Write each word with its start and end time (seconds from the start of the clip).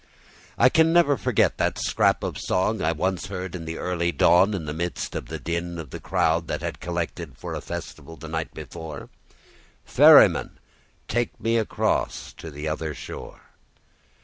]I 0.57 0.69
can 0.69 0.91
never 0.91 1.15
forget 1.15 1.59
that 1.59 1.77
scrap 1.77 2.23
of 2.23 2.35
a 2.35 2.39
song 2.39 2.81
I 2.81 2.91
once 2.91 3.27
heard 3.27 3.53
in 3.53 3.65
the 3.65 3.77
early 3.77 4.11
dawn 4.11 4.55
in 4.55 4.65
the 4.65 4.73
midst 4.73 5.13
of 5.13 5.27
the 5.27 5.37
din 5.37 5.77
of 5.77 5.91
the 5.91 5.99
crowd 5.99 6.47
that 6.47 6.63
had 6.63 6.79
collected 6.79 7.37
for 7.37 7.53
a 7.53 7.61
festival 7.61 8.15
the 8.15 8.27
night 8.27 8.51
before: 8.51 9.09
"Ferryman, 9.85 10.57
take 11.07 11.39
me 11.39 11.55
across 11.57 12.33
to 12.37 12.49
the 12.49 12.67
other 12.67 12.95
shore!" 12.95 13.41